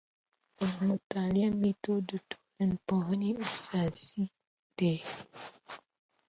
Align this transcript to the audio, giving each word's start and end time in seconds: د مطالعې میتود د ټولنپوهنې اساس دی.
د 0.59 0.61
مطالعې 0.87 1.47
میتود 1.61 2.03
د 2.09 2.11
ټولنپوهنې 2.29 3.31
اساس 3.47 3.97
دی. 4.77 4.95